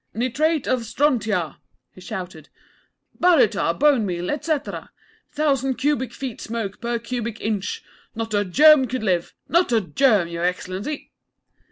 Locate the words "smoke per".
6.41-6.97